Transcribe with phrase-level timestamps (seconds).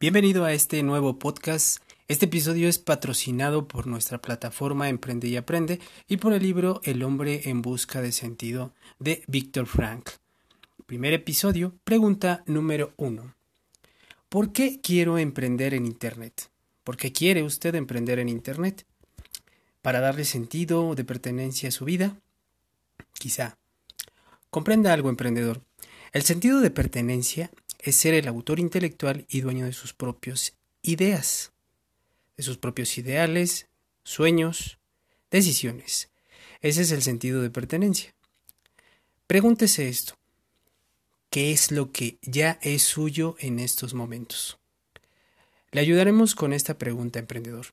[0.00, 1.82] Bienvenido a este nuevo podcast.
[2.08, 5.78] Este episodio es patrocinado por nuestra plataforma Emprende y Aprende
[6.08, 10.08] y por el libro El hombre en busca de sentido de Víctor Frank.
[10.86, 13.34] Primer episodio, pregunta número uno.
[14.30, 16.48] ¿Por qué quiero emprender en Internet?
[16.82, 18.86] ¿Por qué quiere usted emprender en Internet?
[19.82, 22.16] ¿Para darle sentido de pertenencia a su vida?
[23.18, 23.58] Quizá.
[24.48, 25.60] Comprenda algo, emprendedor.
[26.12, 27.50] El sentido de pertenencia
[27.82, 31.52] es ser el autor intelectual y dueño de sus propias ideas,
[32.36, 33.68] de sus propios ideales,
[34.04, 34.78] sueños,
[35.30, 36.10] decisiones.
[36.60, 38.14] Ese es el sentido de pertenencia.
[39.26, 40.14] Pregúntese esto.
[41.30, 44.58] ¿Qué es lo que ya es suyo en estos momentos?
[45.70, 47.68] Le ayudaremos con esta pregunta, emprendedor.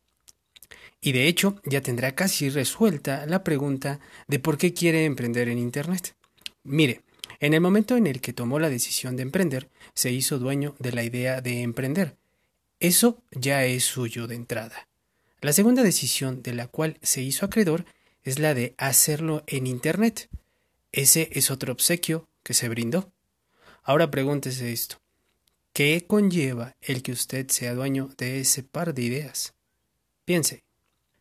[1.01, 5.57] Y de hecho, ya tendrá casi resuelta la pregunta de por qué quiere emprender en
[5.57, 6.15] Internet.
[6.63, 7.01] Mire,
[7.39, 10.91] en el momento en el que tomó la decisión de emprender, se hizo dueño de
[10.91, 12.17] la idea de emprender.
[12.79, 14.87] Eso ya es suyo de entrada.
[15.41, 17.85] La segunda decisión de la cual se hizo acreedor
[18.23, 20.29] es la de hacerlo en Internet.
[20.91, 23.11] Ese es otro obsequio que se brindó.
[23.83, 24.97] Ahora pregúntese esto.
[25.73, 29.53] ¿Qué conlleva el que usted sea dueño de ese par de ideas?
[30.25, 30.63] Piense.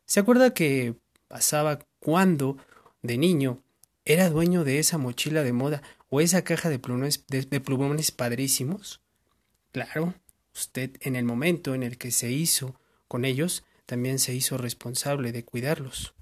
[0.07, 0.95] ¿Se acuerda que
[1.29, 2.57] pasaba cuando,
[3.03, 3.63] de niño,
[4.05, 7.61] era dueño de esa mochila de moda o esa caja de plumones, de,
[8.17, 9.01] padrísimos?
[9.73, 10.15] Claro,
[10.55, 15.33] usted en el momento en el que se hizo con ellos, también se hizo responsable
[15.33, 16.15] de cuidarlos.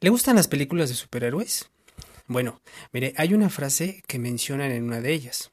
[0.00, 1.70] ¿Le gustan las películas de superhéroes?
[2.26, 2.60] Bueno,
[2.92, 5.52] mire, hay una frase que mencionan en una de ellas.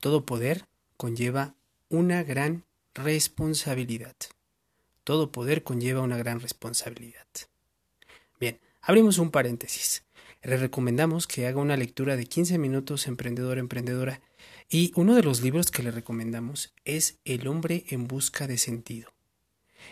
[0.00, 0.66] Todo poder
[0.96, 1.54] conlleva
[1.88, 4.14] una gran responsabilidad.
[5.04, 7.26] Todo poder conlleva una gran responsabilidad.
[8.38, 10.04] Bien, abrimos un paréntesis.
[10.42, 14.20] Le recomendamos que haga una lectura de 15 minutos emprendedor emprendedora
[14.70, 19.12] y uno de los libros que le recomendamos es El hombre en busca de sentido.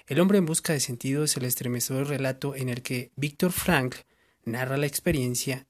[0.06, 3.96] El hombre en busca de sentido es el estremecedor relato en el que Víctor Frank
[4.44, 5.66] narra la experiencia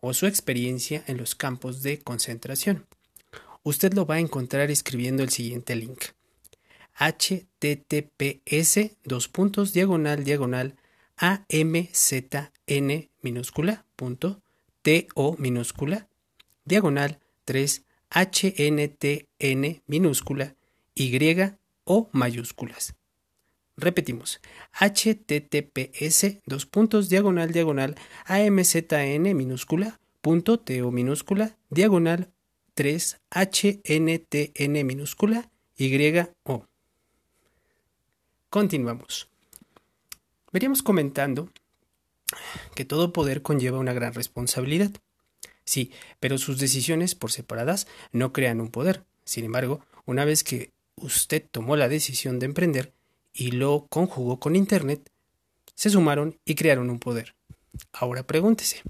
[0.00, 2.86] o su experiencia en los campos de concentración.
[3.64, 6.04] Usted lo va a encontrar escribiendo el siguiente link
[6.98, 10.76] https dos puntos diagonal diagonal
[11.16, 14.42] amzn minúscula punto
[14.82, 16.08] to minúscula
[16.64, 20.54] diagonal 3 hntn minúscula
[20.94, 21.18] y
[21.84, 22.94] o mayúsculas.
[23.76, 24.40] Repetimos,
[24.72, 27.94] https dos puntos diagonal diagonal
[28.24, 32.30] amzn minúscula punto to minúscula diagonal
[32.74, 36.66] 3 hntn minúscula y o.
[38.50, 39.35] Continuamos.
[40.52, 41.50] Veríamos comentando
[42.74, 44.90] que todo poder conlleva una gran responsabilidad.
[45.64, 45.90] Sí,
[46.20, 49.04] pero sus decisiones por separadas no crean un poder.
[49.24, 52.92] Sin embargo, una vez que usted tomó la decisión de emprender
[53.32, 55.10] y lo conjugó con Internet,
[55.74, 57.34] se sumaron y crearon un poder.
[57.92, 58.82] Ahora pregúntese,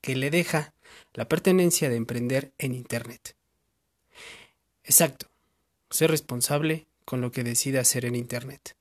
[0.00, 0.74] ¿qué le deja
[1.14, 3.36] la pertenencia de emprender en Internet?
[4.82, 5.28] Exacto,
[5.90, 8.76] ser responsable con lo que decida hacer en Internet.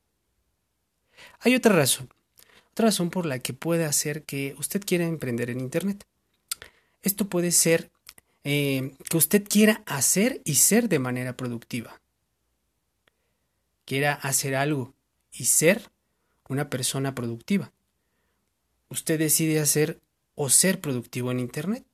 [1.40, 2.10] Hay otra razón,
[2.72, 6.06] otra razón por la que puede hacer que usted quiera emprender en Internet.
[7.02, 7.90] Esto puede ser
[8.44, 12.00] eh, que usted quiera hacer y ser de manera productiva.
[13.86, 14.94] Quiera hacer algo
[15.32, 15.90] y ser
[16.48, 17.72] una persona productiva.
[18.90, 20.00] Usted decide hacer
[20.36, 21.86] o ser productivo en Internet.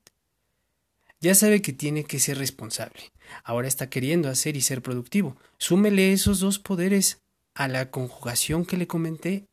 [1.20, 3.12] Ya sabe que tiene que ser responsable.
[3.44, 5.36] Ahora está queriendo hacer y ser productivo.
[5.58, 7.20] Súmele esos dos poderes
[7.56, 9.48] a la conjugación que le comenté,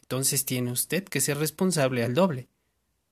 [0.00, 2.48] entonces tiene usted que ser responsable al doble.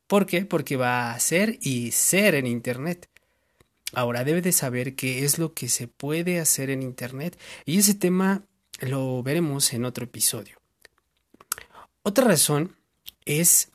[0.09, 0.45] ¿Por qué?
[0.45, 3.09] Porque va a hacer y ser en Internet.
[3.93, 7.95] Ahora debe de saber qué es lo que se puede hacer en Internet y ese
[7.95, 8.43] tema
[8.81, 10.59] lo veremos en otro episodio.
[12.03, 12.75] Otra razón
[13.27, 13.71] es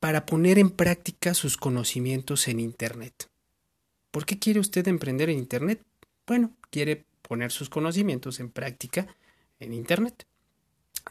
[0.00, 3.28] para poner en práctica sus conocimientos en Internet.
[4.10, 5.80] ¿Por qué quiere usted emprender en Internet?
[6.26, 9.06] Bueno, quiere poner sus conocimientos en práctica
[9.58, 10.26] en Internet.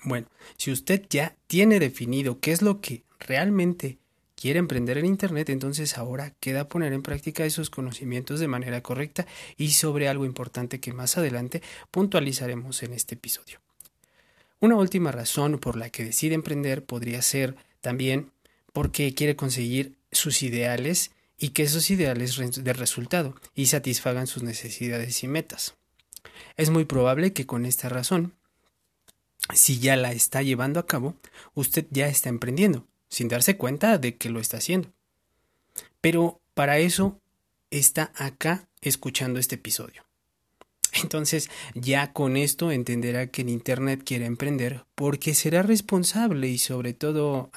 [0.04, 3.98] Bueno, si usted ya tiene definido qué es lo que realmente
[4.36, 9.26] quiere emprender en Internet, entonces ahora queda poner en práctica esos conocimientos de manera correcta
[9.58, 13.60] y sobre algo importante que más adelante puntualizaremos en este episodio.
[14.60, 18.30] Una última razón por la que decide emprender podría ser también
[18.74, 21.10] porque quiere conseguir sus ideales
[21.40, 25.81] y que esos ideales de resultado y satisfagan sus necesidades y metas.
[26.58, 28.34] Es muy probable que con esta razón,
[29.54, 31.16] si ya la está llevando a cabo,
[31.54, 34.90] usted ya está emprendiendo, sin darse cuenta de que lo está haciendo.
[36.02, 37.20] Pero para eso
[37.70, 40.04] está acá escuchando este episodio.
[41.02, 46.94] Entonces, ya con esto entenderá que en Internet quiere emprender porque será responsable y sobre
[46.94, 47.50] todo...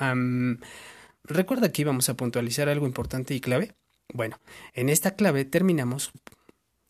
[1.26, 3.72] ¿Recuerda que íbamos a puntualizar algo importante y clave?
[4.12, 4.38] Bueno,
[4.74, 6.12] en esta clave terminamos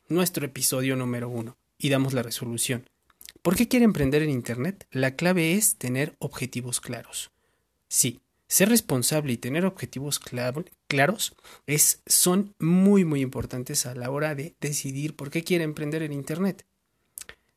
[0.09, 2.89] nuestro episodio número uno y damos la resolución.
[3.43, 4.87] ¿Por qué quiere emprender en Internet?
[4.91, 7.31] La clave es tener objetivos claros.
[7.89, 10.19] Sí, ser responsable y tener objetivos
[10.89, 11.37] claros
[11.67, 16.15] es, son muy muy importantes a la hora de decidir por qué quiere emprender en
[16.15, 16.65] Internet.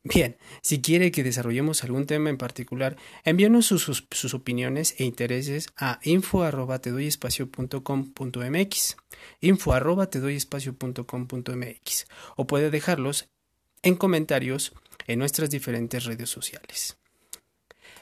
[0.03, 5.69] Bien, si quiere que desarrollemos algún tema en particular, envíenos sus, sus, opiniones e intereses
[5.77, 8.97] a info arroba te doy mx
[9.39, 13.29] info arroba te doy mx o puede dejarlos
[13.83, 14.73] en comentarios
[15.07, 16.97] en nuestras diferentes redes sociales.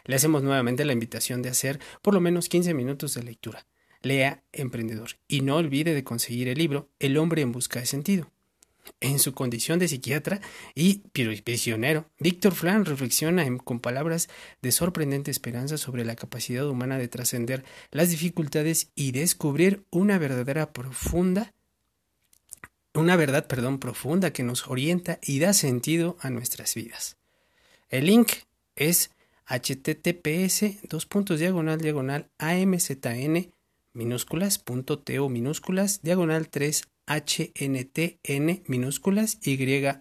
[0.05, 3.65] Le hacemos nuevamente la invitación de hacer por lo menos 15 minutos de lectura.
[4.01, 8.29] Lea Emprendedor y no olvide de conseguir el libro El hombre en busca de sentido.
[9.01, 10.41] En su condición de psiquiatra
[10.75, 10.99] y
[11.43, 14.29] prisionero, Víctor Flan reflexiona con palabras
[14.61, 20.71] de sorprendente esperanza sobre la capacidad humana de trascender las dificultades y descubrir una verdadera
[20.71, 21.51] profunda
[22.95, 27.17] una verdad, perdón, profunda que nos orienta y da sentido a nuestras vidas.
[27.89, 28.31] El link
[28.75, 29.11] es
[29.45, 33.53] https dos puntos diagonal diagonal amzn
[33.93, 39.57] minúsculas punto to minúsculas diagonal 3 HNTN minúsculas Y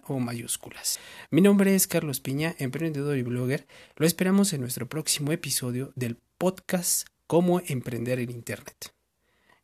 [0.07, 0.99] o mayúsculas.
[1.29, 3.67] Mi nombre es Carlos Piña, emprendedor y blogger.
[3.95, 8.94] Lo esperamos en nuestro próximo episodio del podcast Cómo emprender en Internet.